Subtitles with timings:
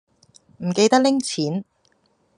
[0.63, 1.63] 唔記得拎錢